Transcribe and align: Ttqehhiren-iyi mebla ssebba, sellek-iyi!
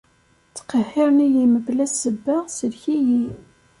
Ttqehhiren-iyi 0.49 1.45
mebla 1.53 1.85
ssebba, 1.91 2.37
sellek-iyi! 2.57 3.27